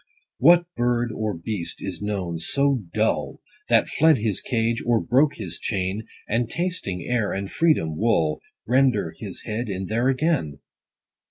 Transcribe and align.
What 0.39 0.63
bird, 0.75 1.11
or 1.11 1.37
beast 1.37 1.77
is 1.79 2.01
known 2.01 2.39
so 2.39 2.85
dull, 2.91 3.39
That 3.69 3.87
fled 3.87 4.17
his 4.17 4.41
cage, 4.41 4.81
or 4.83 4.99
broke 4.99 5.35
his 5.35 5.59
chain, 5.59 6.07
30 6.27 6.35
And, 6.41 6.49
tasting 6.49 7.03
air 7.03 7.31
and 7.33 7.51
freedom, 7.51 7.95
wull 7.97 8.41
Render 8.65 9.13
his 9.19 9.43
head 9.43 9.69
in 9.69 9.85
there 9.85 10.09
again 10.09 10.57